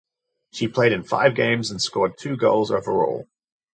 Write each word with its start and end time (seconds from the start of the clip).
She 0.51 0.67
played 0.67 0.93
in 0.93 1.03
five 1.03 1.35
games 1.35 1.69
and 1.69 1.79
scored 1.79 2.17
two 2.17 2.35
goals 2.35 2.71
overall. 2.71 3.27